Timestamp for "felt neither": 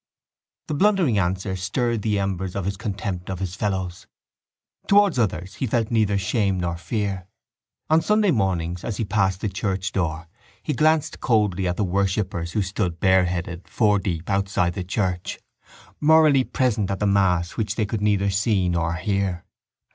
5.67-6.17